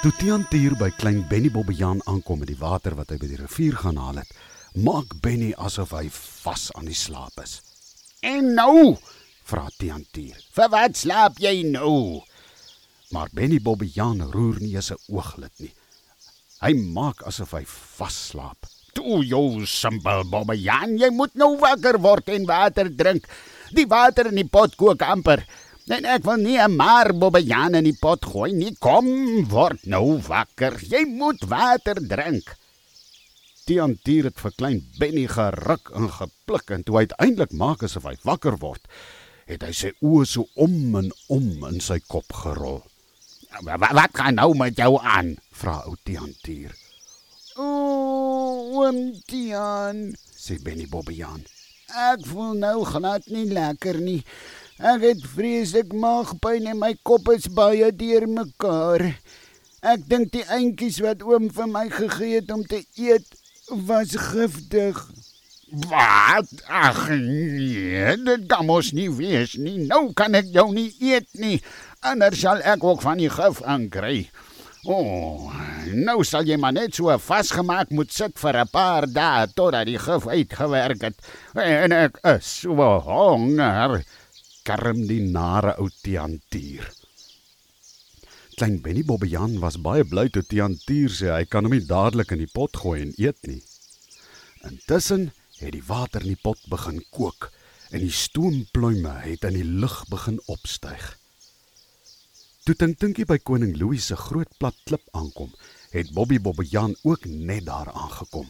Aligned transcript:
Toe 0.00 0.12
Tiantier 0.16 0.72
by 0.80 0.86
klein 0.96 1.18
Benny 1.28 1.50
Bobbejaan 1.52 1.98
aankom 2.08 2.38
met 2.40 2.48
die 2.48 2.56
water 2.56 2.94
wat 2.96 3.10
hy 3.12 3.18
by 3.20 3.28
die 3.28 3.36
rivier 3.42 3.74
gaan 3.82 3.98
haal 4.00 4.22
het, 4.22 4.30
maak 4.80 5.12
Benny 5.20 5.50
asof 5.60 5.92
hy 5.92 6.06
vas 6.12 6.70
aan 6.72 6.88
die 6.88 6.96
slaap 6.96 7.36
is. 7.42 7.58
En 8.24 8.54
nou, 8.56 8.96
Vra 9.44 9.66
Tiantier. 9.76 10.38
vir 10.56 10.72
wat 10.72 10.96
slaap 10.96 11.36
jy 11.44 11.52
nou? 11.68 12.22
Maar 13.12 13.28
Benny 13.36 13.60
Bobbejaan 13.60 14.24
roer 14.32 14.56
nie 14.64 14.72
eens 14.78 14.90
'n 14.90 14.96
ooglid 15.12 15.52
nie. 15.60 15.74
Hy 16.62 16.72
maak 16.96 17.20
asof 17.28 17.52
hy 17.52 17.64
vas 17.98 18.16
slaap. 18.30 18.64
Toe 18.94 19.20
jou 19.24 19.66
simpel 19.66 20.24
Bobbejaan, 20.24 20.96
jy 20.96 21.10
moet 21.10 21.34
nou 21.34 21.58
wakker 21.58 22.00
word 22.00 22.28
en 22.28 22.46
water 22.46 22.88
drink. 22.88 23.28
Die 23.70 23.86
water 23.86 24.26
in 24.26 24.36
die 24.36 24.48
pot 24.48 24.76
kook 24.76 25.02
amper. 25.02 25.44
En 25.88 26.04
ek 26.04 26.24
wil 26.24 26.36
nie 26.36 26.58
'n 26.58 26.76
maar 26.76 27.12
Bobbejaan 27.14 27.74
in 27.74 27.84
die 27.84 27.96
pot 28.00 28.24
gooi 28.24 28.52
nie. 28.52 28.74
Kom, 28.78 29.06
word 29.48 29.86
nou 29.86 30.20
wakker. 30.22 30.78
Jy 30.88 31.04
moet 31.06 31.40
water 31.48 31.94
drink. 32.08 32.56
Tiantier 33.66 34.24
het 34.24 34.38
vir 34.40 34.52
klein 34.56 34.80
Benny 34.98 35.26
geruk 35.26 35.90
en 35.94 36.08
gepluk 36.10 36.70
en 36.70 36.82
toe 36.82 36.96
hy 36.96 37.06
uiteindelik 37.06 37.52
maak 37.52 37.82
asof 37.82 38.04
hy 38.04 38.16
wakker 38.24 38.56
word, 38.58 38.80
het 39.46 39.62
hy 39.62 39.72
sy 39.72 39.92
oë 40.02 40.26
so 40.26 40.46
om 40.54 40.96
en 40.96 41.12
om 41.28 41.64
in 41.68 41.80
sy 41.80 41.98
kop 42.06 42.32
gerol. 42.32 42.82
Wa- 43.62 43.76
wa- 43.78 43.92
Wat 43.92 44.10
gaan 44.14 44.34
nou 44.34 44.54
met 44.56 44.76
jou 44.76 44.98
aan? 45.02 45.36
Vra 45.52 45.82
ou 45.86 45.96
Tiantier. 46.04 46.74
O, 47.56 47.64
oom 48.80 49.12
Tian, 49.26 50.14
Sê 50.36 50.58
Benny 50.62 50.86
Bobbejaan. 50.86 51.44
ek 51.90 52.24
voel 52.26 52.54
nou 52.54 52.84
glad 52.84 53.26
nie 53.26 53.46
lekker 53.50 53.98
nie. 54.00 54.24
Ek 54.80 55.02
het 55.04 55.24
vreeslik 55.28 55.90
maagpyn 55.92 56.70
en 56.70 56.78
my 56.80 56.94
kop 57.04 57.26
is 57.34 57.50
baie 57.52 57.90
deurmekaar. 57.92 59.02
Ek 59.84 60.06
dink 60.08 60.30
die 60.32 60.44
eentjies 60.48 61.02
wat 61.04 61.20
oom 61.20 61.50
vir 61.52 61.66
my 61.68 61.82
gegee 61.92 62.38
het 62.38 62.48
om 62.54 62.62
te 62.64 62.80
eet 62.96 63.26
was 63.68 64.14
giftig. 64.16 65.02
Wat? 65.90 66.48
Ag 66.64 67.00
nee, 67.12 68.14
dit 68.24 68.46
kan 68.48 68.64
mos 68.70 68.94
nie 68.96 69.10
wees 69.12 69.58
nie. 69.60 69.82
Nou 69.84 70.14
kan 70.16 70.38
ek 70.40 70.48
jou 70.54 70.70
nie 70.72 70.88
eet 70.96 71.28
nie. 71.36 71.58
Anders 72.00 72.40
sal 72.40 72.64
ek 72.64 72.80
ook 72.80 73.04
van 73.04 73.20
die 73.20 73.28
gif 73.28 73.60
aankry. 73.60 74.30
O, 74.88 74.96
oh, 74.96 75.58
nou 75.92 76.22
sal 76.24 76.48
jy 76.48 76.56
maar 76.56 76.72
net 76.72 76.96
so 76.96 77.12
vasgemaak 77.20 77.92
moet 77.92 78.16
sit 78.16 78.40
vir 78.40 78.62
'n 78.64 78.72
paar 78.72 79.04
dae 79.04 79.44
totdat 79.52 79.84
die 79.92 80.00
gif 80.00 80.24
uitgewerk 80.24 81.04
het. 81.04 81.20
En 81.52 81.92
ek 81.92 82.16
is 82.24 82.48
so 82.64 82.80
honger. 83.04 84.00
Kerm 84.70 85.00
die 85.08 85.24
nare 85.26 85.72
ou 85.82 85.88
Tiantier. 85.90 86.84
Klein 88.54 88.76
Benny 88.84 89.02
Bobbejaan 89.02 89.56
was 89.58 89.80
baie 89.82 90.04
bly 90.06 90.28
toe 90.30 90.44
Tiantier 90.46 91.10
sê 91.10 91.32
hy 91.32 91.48
kan 91.50 91.66
hom 91.66 91.74
nie 91.74 91.88
dadelik 91.88 92.30
in 92.36 92.44
die 92.44 92.52
pot 92.52 92.78
gooi 92.78 93.00
en 93.02 93.10
eet 93.18 93.48
nie. 93.50 93.58
Intussen 94.68 95.32
het 95.58 95.74
die 95.74 95.82
water 95.88 96.22
in 96.22 96.36
die 96.36 96.42
pot 96.44 96.62
begin 96.70 97.02
kook 97.10 97.50
en 97.90 98.04
die 98.04 98.14
stoompluime 98.14 99.16
het 99.24 99.48
in 99.50 99.58
die 99.58 99.66
lug 99.66 99.98
begin 100.12 100.38
opstyg. 100.46 101.02
Toe 102.62 102.78
Tink 102.78 103.02
Tinkie 103.02 103.26
by 103.26 103.40
koning 103.42 103.74
Louis 103.74 104.06
se 104.06 104.22
groot 104.22 104.54
plat 104.62 104.78
klip 104.86 105.10
aankom, 105.18 105.50
het 105.90 106.14
Bobby 106.14 106.38
Bobbejaan 106.38 106.94
ook 107.02 107.26
net 107.26 107.66
daar 107.66 107.90
aangekom. 107.90 108.46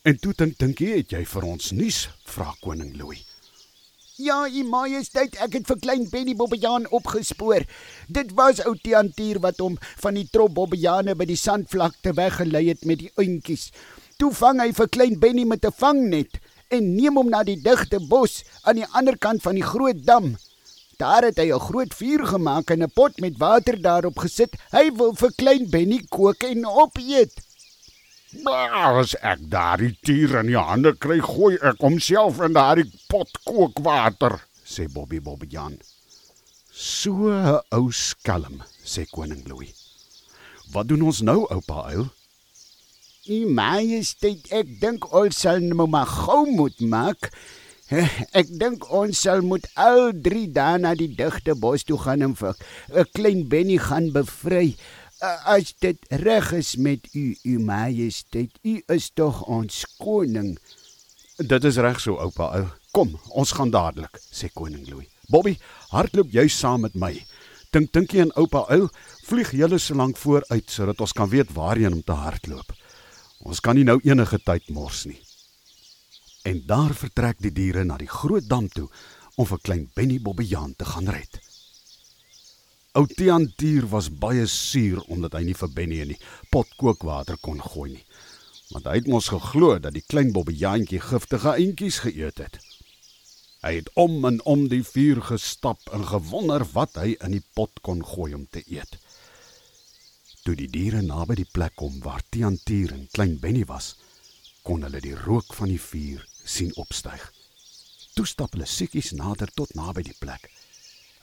En 0.00 0.16
toe 0.16 0.32
Tink 0.32 0.56
Tinkie, 0.56 0.94
het 0.96 1.12
jy 1.12 1.26
vir 1.28 1.52
ons 1.52 1.74
nuus? 1.76 2.06
vra 2.24 2.54
koning 2.64 2.96
Louis. 2.96 3.35
Ja, 4.16 4.46
u 4.48 4.62
majesteit, 4.64 5.34
ek 5.44 5.58
het 5.58 5.66
vir 5.68 5.76
klein 5.76 6.06
Benny 6.08 6.32
Bobbejaan 6.32 6.86
opgespoor. 6.96 7.66
Dit 8.08 8.30
was 8.38 8.62
ou 8.64 8.72
Tiantier 8.80 9.36
wat 9.44 9.58
hom 9.60 9.74
van 10.00 10.16
die 10.16 10.24
trop 10.32 10.54
Bobbejane 10.56 11.12
by 11.20 11.26
die 11.28 11.36
sandvlakte 11.36 12.14
weggelei 12.16 12.62
het 12.70 12.86
met 12.88 13.02
die 13.02 13.10
oentjies. 13.20 13.66
Toe 14.16 14.30
vang 14.38 14.62
hy 14.64 14.70
vir 14.78 14.88
klein 14.88 15.18
Benny 15.20 15.44
met 15.44 15.68
'n 15.68 15.76
vangnet 15.82 16.40
en 16.72 16.94
neem 16.96 17.20
hom 17.20 17.28
na 17.28 17.42
die 17.44 17.60
digte 17.60 18.00
bos 18.08 18.40
aan 18.64 18.80
die 18.80 18.88
ander 18.96 19.18
kant 19.18 19.42
van 19.42 19.60
die 19.60 19.68
groot 19.72 20.00
dam. 20.06 20.38
Daar 20.96 21.28
het 21.28 21.36
hy 21.36 21.52
'n 21.52 21.66
groot 21.68 21.92
vuur 21.92 22.24
gemaak 22.26 22.70
en 22.70 22.82
'n 22.84 22.94
pot 22.96 23.20
met 23.20 23.36
water 23.36 23.76
daarop 23.76 24.16
gesit. 24.18 24.56
Hy 24.72 24.96
wil 24.96 25.12
vir 25.12 25.32
klein 25.36 25.68
Benny 25.68 26.00
kook 26.08 26.42
en 26.42 26.64
opeet. 26.64 27.36
Maar 28.42 29.00
as 29.00 29.14
ek 29.22 29.46
daardie 29.50 29.94
dier 30.06 30.40
in 30.40 30.50
die 30.50 30.58
hande 30.58 30.92
kry, 30.98 31.20
gooi 31.22 31.56
ek 31.62 31.80
homself 31.80 32.40
in 32.44 32.56
daardie 32.56 32.90
pot 33.08 33.30
kookwater. 33.44 34.40
sê 34.66 34.88
Bobby 34.90 35.20
Bobbejaan. 35.20 35.78
So 36.72 37.30
'n 37.30 37.60
ou 37.72 37.90
skelm, 37.92 38.62
sê 38.84 39.06
koning 39.06 39.46
Louis. 39.48 39.72
Wat 40.72 40.88
doen 40.88 41.02
ons 41.02 41.20
nou, 41.20 41.46
oupa 41.50 41.86
uil? 41.94 42.10
U 43.26 43.38
majesteit, 43.46 44.46
ek 44.50 44.80
dink 44.80 45.06
ons 45.14 45.38
sal 45.38 45.60
nou 45.60 45.86
maar 45.86 46.06
gou 46.06 46.46
moet 46.50 46.80
maak. 46.80 47.30
Ek 48.40 48.48
dink 48.50 48.86
ons 48.90 49.14
sal 49.14 49.42
moet 49.46 49.66
al 49.78 50.10
3 50.22 50.46
dae 50.52 50.78
na 50.82 50.94
die 50.98 51.12
digte 51.14 51.54
bos 51.54 51.84
toe 51.86 51.98
gaan 52.02 52.22
en 52.26 52.34
vir 52.34 52.54
'n 52.90 53.06
klein 53.14 53.48
Benny 53.48 53.78
gaan 53.78 54.10
bevry. 54.12 54.76
As 55.24 55.72
dit 55.80 55.96
reg 56.08 56.52
is 56.52 56.74
met 56.76 57.14
u, 57.14 57.36
u 57.42 57.58
majesteit, 57.58 58.58
u 58.62 58.82
is 58.86 59.10
tog 59.14 59.46
ons 59.48 59.84
koning. 59.96 60.58
Dit 61.36 61.64
is 61.64 61.76
reg 61.80 62.00
so, 62.00 62.18
oupa 62.20 62.50
uil. 62.52 62.68
Kom, 62.92 63.14
ons 63.32 63.52
gaan 63.56 63.72
dadelik, 63.72 64.20
sê 64.20 64.50
koning 64.52 64.84
Louis. 64.90 65.08
Bobby, 65.32 65.56
hardloop 65.88 66.34
jy 66.36 66.44
saam 66.52 66.84
met 66.84 66.94
my. 66.94 67.14
Dink 67.72 67.94
dinkie 67.96 68.20
en 68.20 68.34
oupa 68.36 68.66
uil, 68.68 68.90
vlieg 69.24 69.54
julle 69.56 69.80
so 69.80 69.96
lank 69.96 70.20
vooruit 70.20 70.68
sodat 70.70 71.00
ons 71.00 71.16
kan 71.16 71.32
weet 71.32 71.52
waarheen 71.56 71.96
om 71.96 72.04
te 72.04 72.16
hardloop. 72.16 72.76
Ons 73.48 73.60
kan 73.64 73.76
nie 73.76 73.88
nou 73.88 73.96
enige 74.04 74.38
tyd 74.44 74.68
mors 74.68 75.06
nie. 75.08 75.20
En 76.44 76.60
daar 76.68 76.92
vertrek 76.94 77.40
die 77.40 77.52
diere 77.56 77.88
na 77.88 77.96
die 77.96 78.10
groot 78.10 78.44
dam 78.48 78.68
toe 78.68 78.86
om 79.36 79.48
vir 79.48 79.64
klein 79.64 79.88
Benny 79.96 80.20
Bobbejaan 80.20 80.76
te 80.76 80.84
gaan 80.84 81.08
red. 81.08 81.40
Ou 82.96 83.04
Tiantier 83.04 83.84
was 83.92 84.06
baie 84.08 84.46
suur 84.48 85.02
omdat 85.12 85.34
hy 85.36 85.42
nie 85.44 85.56
vir 85.58 85.72
Benny 85.76 85.98
in 86.00 86.14
die 86.14 86.22
pot 86.48 86.70
kookwater 86.80 87.36
kon 87.44 87.58
gooi 87.60 87.90
nie. 87.92 88.04
Want 88.70 88.88
hy 88.88 88.94
het 88.96 89.10
mos 89.12 89.28
geglo 89.28 89.74
dat 89.84 89.92
die 89.92 90.04
klein 90.08 90.32
Bobbejaantjie 90.32 91.02
giftige 91.04 91.52
eentjies 91.60 91.98
geëet 92.06 92.40
het. 92.40 92.56
Hy 93.60 93.74
het 93.82 93.90
om 94.00 94.24
en 94.24 94.40
om 94.48 94.64
die 94.72 94.80
vuur 94.86 95.20
gestap 95.28 95.92
en 95.92 96.08
gewonder 96.08 96.64
wat 96.72 96.96
hy 97.02 97.12
in 97.20 97.36
die 97.36 97.44
pot 97.58 97.84
kon 97.84 98.00
gooi 98.14 98.32
om 98.38 98.48
te 98.48 98.64
eet. 98.64 98.96
Toe 100.48 100.56
die 100.56 100.72
diere 100.72 101.04
naby 101.04 101.42
die 101.42 101.50
plek 101.52 101.76
kom 101.76 102.00
waar 102.00 102.24
Tiantier 102.32 102.96
en 102.96 103.08
klein 103.12 103.36
Benny 103.42 103.66
was, 103.68 103.92
kon 104.64 104.88
hulle 104.88 105.04
die 105.04 105.18
rook 105.26 105.52
van 105.58 105.68
die 105.68 105.82
vuur 105.82 106.24
sien 106.48 106.72
opstyg. 106.80 107.28
Toe 108.16 108.24
stap 108.24 108.56
hulle 108.56 108.64
siekies 108.64 109.12
nader 109.20 109.52
tot 109.52 109.76
naby 109.76 110.08
die 110.08 110.16
plek. 110.16 110.48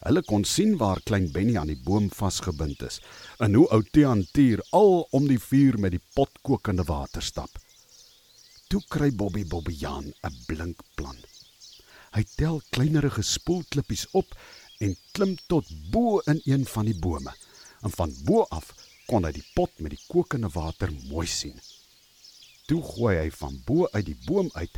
Hulle 0.04 0.20
kon 0.28 0.42
sien 0.44 0.74
waar 0.76 1.00
klein 1.08 1.30
Benny 1.32 1.54
aan 1.56 1.70
die 1.72 1.80
boom 1.80 2.10
vasgebind 2.12 2.82
is 2.84 2.98
en 3.44 3.54
hoe 3.56 3.64
ou 3.72 3.80
Tiantier 3.88 4.60
al 4.76 5.06
om 5.16 5.28
die 5.30 5.40
vuur 5.40 5.78
met 5.80 5.94
die 5.94 6.02
pot 6.16 6.42
kokende 6.44 6.84
water 6.90 7.24
stap. 7.24 7.48
Toe 8.68 8.82
kry 8.92 9.08
Bobby 9.16 9.46
Bobbejaan 9.48 10.12
'n 10.12 10.36
blink 10.48 10.82
plan. 10.98 11.16
Hy 12.12 12.24
tel 12.36 12.60
kleinerige 12.76 13.22
spoelklippies 13.22 14.04
op 14.12 14.36
en 14.84 14.92
klim 15.16 15.38
tot 15.48 15.72
bo 15.90 16.20
in 16.32 16.40
een 16.44 16.66
van 16.74 16.84
die 16.84 16.98
bome. 17.06 17.32
En 17.82 17.90
van 17.90 18.12
bo 18.28 18.44
af 18.50 18.74
kon 19.06 19.24
hy 19.24 19.32
die 19.32 19.48
pot 19.54 19.72
met 19.78 19.96
die 19.96 20.04
kokende 20.08 20.52
water 20.52 20.92
mooi 21.08 21.26
sien. 21.26 21.56
Toe 22.68 22.82
gooi 22.82 23.16
hy 23.16 23.30
van 23.30 23.56
bo 23.64 23.88
uit 23.92 24.04
die 24.04 24.20
boom 24.26 24.50
uit 24.52 24.76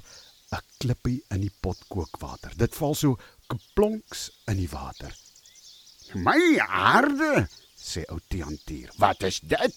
'n 0.55 0.63
klippie 0.79 1.25
in 1.35 1.41
die 1.41 1.55
pot 1.61 1.79
kookwater. 1.89 2.53
Dit 2.57 2.75
val 2.75 2.95
so 2.95 3.19
kaplonks 3.47 4.31
in 4.49 4.57
die 4.57 4.69
water. 4.71 5.13
My 6.15 6.59
aarde, 6.69 7.49
Sê 7.77 8.05
ou 8.11 8.19
Tiantier. 8.29 8.91
wat 8.99 9.23
is 9.23 9.41
dit? 9.41 9.75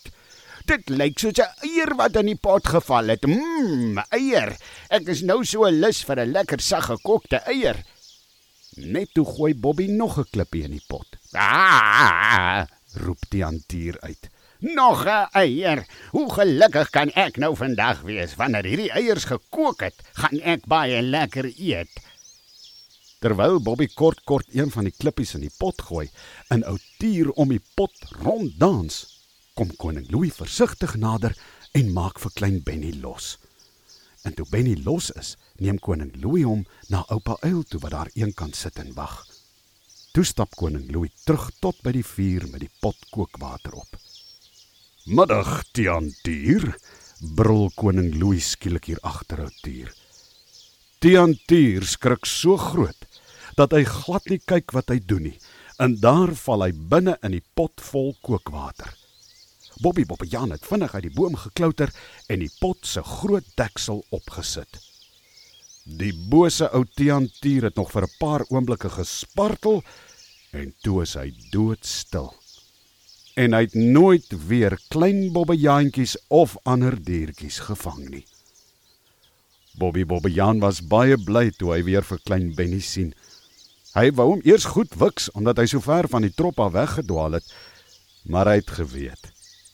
Dit 0.66 0.89
lyk 0.89 1.19
soos 1.19 1.39
'n 1.39 1.50
eier 1.66 1.95
wat 1.95 2.16
in 2.16 2.25
die 2.25 2.36
pot 2.36 2.68
geval 2.68 3.07
het. 3.10 3.25
Mmm, 3.25 3.98
eier. 4.12 4.56
Ek 4.89 5.07
is 5.07 5.21
nou 5.21 5.44
so 5.45 5.66
lus 5.69 6.04
vir 6.04 6.19
'n 6.19 6.31
lekker 6.31 6.60
sag 6.62 6.86
gekookte 6.86 7.38
eier. 7.48 7.83
Net 8.77 9.10
toe 9.13 9.25
gooi 9.25 9.54
Bobby 9.56 9.88
nog 9.88 10.18
'n 10.19 10.25
klippie 10.31 10.63
in 10.63 10.71
die 10.71 10.83
pot. 10.88 11.07
Ah, 11.33 12.66
Roep 12.95 13.19
Tiantier 13.30 13.98
uit. 14.01 14.30
nog 14.60 15.06
'n 15.06 15.27
eier. 15.33 15.86
Hoe 16.12 16.33
gelukkig 16.33 16.89
kan 16.89 17.10
ek 17.16 17.38
nou 17.38 17.56
vandag 17.56 18.01
wees 18.01 18.36
wanneer 18.36 18.63
hierdie 18.66 18.92
eiers 18.92 19.24
gekook 19.25 19.80
het, 19.81 19.95
gaan 20.13 20.39
ek 20.42 20.66
baie 20.68 21.01
lekker 21.01 21.45
eet. 21.57 21.89
Terwyl 23.19 23.60
Bobby 23.60 23.89
kort 23.92 24.21
kort 24.24 24.48
een 24.56 24.69
van 24.71 24.86
die 24.88 24.95
klippies 24.95 25.33
in 25.36 25.42
die 25.44 25.51
pot 25.60 25.81
gooi, 25.83 26.06
en 26.56 26.62
ou 26.63 26.77
tier 27.01 27.27
om 27.36 27.50
die 27.51 27.60
pot 27.75 28.06
ronddans, 28.24 29.01
kom 29.60 29.74
koning 29.81 30.06
Louis 30.07 30.31
versigtig 30.31 30.94
nader 30.95 31.36
en 31.75 31.92
maak 31.92 32.21
vir 32.24 32.31
klein 32.38 32.62
Benny 32.63 32.94
los. 33.01 33.33
En 34.24 34.31
toe 34.38 34.45
Benny 34.48 34.77
los 34.86 35.10
is, 35.19 35.33
neem 35.60 35.81
koning 35.83 36.13
Louis 36.24 36.45
hom 36.48 36.63
na 36.88 37.04
oupa 37.12 37.36
uil 37.44 37.66
toe 37.68 37.81
wat 37.83 37.95
daar 37.98 38.12
eenkant 38.16 38.56
sit 38.56 38.80
en 38.80 38.94
wag. 38.95 39.18
Toe 40.16 40.24
stap 40.24 40.56
koning 40.56 40.88
Louis 40.88 41.12
terug 41.27 41.50
tot 41.60 41.83
by 41.83 41.92
die 42.00 42.07
vuur 42.07 42.48
met 42.54 42.63
die 42.63 42.71
pot 42.80 43.04
kookwater 43.12 43.75
op. 43.83 44.00
Middag, 45.12 45.66
Tiantier, 45.75 46.71
brul 47.36 47.68
koning 47.75 48.13
Louis 48.16 48.56
skielik 48.56 48.94
hier 48.94 49.04
agter 49.04 49.44
'n 49.44 49.51
tuur. 49.60 49.92
Tiantier 51.00 51.83
skrik 51.83 52.25
so 52.25 52.56
groot 52.56 53.08
dat 53.59 53.75
hy 53.75 53.83
glad 53.83 54.29
nie 54.31 54.39
kyk 54.39 54.71
wat 54.75 54.91
hy 54.94 55.00
doen 55.03 55.27
nie. 55.27 55.38
En 55.83 55.97
daar 56.00 56.31
val 56.45 56.63
hy 56.63 56.71
binne 56.91 57.17
in 57.23 57.35
die 57.35 57.44
pot 57.56 57.83
vol 57.91 58.13
kookwater. 58.23 58.91
Bobby 59.79 60.03
Bobbejaan 60.07 60.51
het 60.51 60.65
vinnig 60.67 60.94
uit 60.95 61.06
die 61.07 61.15
boom 61.15 61.38
geklouter 61.39 61.91
en 62.27 62.41
die 62.44 62.51
pot 62.59 62.88
se 62.88 63.03
groot 63.03 63.45
deksel 63.59 64.01
opgesit. 64.15 64.79
Die 66.00 66.11
bose 66.31 66.67
ou 66.75 66.83
Tiantier 66.95 67.69
het 67.69 67.75
nog 67.79 67.91
vir 67.91 68.03
'n 68.03 68.17
paar 68.19 68.44
oomblikke 68.50 68.89
gespartel 68.89 69.83
en 70.51 70.73
toe 70.83 71.01
is 71.01 71.13
hy 71.13 71.33
doodstil. 71.51 72.33
En 73.35 73.53
hy 73.53 73.61
het 73.61 73.73
nooit 73.73 74.27
weer 74.47 74.77
klein 74.89 75.31
bobbejaantjies 75.31 76.17
of 76.27 76.57
ander 76.63 76.95
diertjies 77.03 77.59
gevang 77.59 78.09
nie. 78.09 78.25
Bobby 79.79 80.06
Bobbejaan 80.06 80.59
was 80.59 80.81
baie 80.81 81.17
bly 81.17 81.51
toe 81.51 81.73
hy 81.73 81.83
weer 81.83 82.03
vir 82.03 82.19
klein 82.25 82.53
Benny 82.56 82.79
sien. 82.79 83.13
Hy 83.97 84.12
wou 84.13 84.27
hom 84.36 84.41
eers 84.45 84.68
goed 84.69 84.94
wiks 85.01 85.31
omdat 85.33 85.57
hy 85.57 85.65
so 85.71 85.81
ver 85.81 86.07
van 86.12 86.21
die 86.21 86.33
trop 86.33 86.59
af 86.62 86.75
weggedwaal 86.75 87.39
het, 87.39 87.47
maar 88.30 88.45
hy 88.51 88.59
het 88.62 88.71
geweet. 88.77 89.31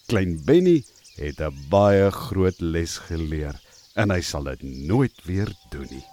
Klein 0.07 0.39
Benny 0.45 0.83
het 1.19 1.39
'n 1.39 1.67
baie 1.69 2.11
groot 2.11 2.59
les 2.61 2.97
geleer 3.09 3.59
en 3.95 4.11
hy 4.11 4.21
sal 4.21 4.43
dit 4.43 4.61
nooit 4.63 5.15
weer 5.25 5.51
doen 5.71 5.87
nie. 5.89 6.05